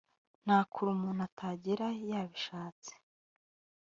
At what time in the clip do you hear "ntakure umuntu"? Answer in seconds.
0.43-1.21